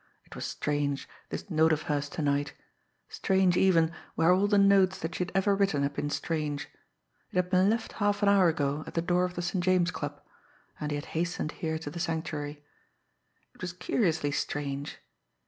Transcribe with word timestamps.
It 0.25 0.33
was 0.33 0.45
strange, 0.45 1.07
this 1.29 1.47
note 1.51 1.71
of 1.71 1.83
hers 1.83 2.09
to 2.09 2.23
night 2.23 2.53
strange, 3.07 3.55
even, 3.55 3.91
where 4.15 4.31
all 4.31 4.47
the 4.47 4.57
notes 4.57 4.97
that 4.97 5.13
she 5.13 5.21
had 5.25 5.31
ever 5.35 5.55
written 5.55 5.83
had 5.83 5.93
been 5.93 6.09
strange! 6.09 6.69
It 7.29 7.35
had 7.35 7.51
been 7.51 7.69
left 7.69 7.91
half 7.93 8.23
an 8.23 8.29
hour 8.29 8.47
ago 8.49 8.83
at 8.87 8.95
the 8.95 9.03
door 9.03 9.25
of 9.25 9.35
the 9.35 9.43
St. 9.43 9.63
James 9.63 9.91
Club 9.91 10.19
and 10.79 10.89
he 10.89 10.95
had 10.95 11.05
hastened 11.13 11.51
here 11.51 11.77
to 11.77 11.91
the 11.91 11.99
Sanctuary. 11.99 12.65
It 13.53 13.61
was 13.61 13.73
curiously 13.73 14.31
strange! 14.31 14.97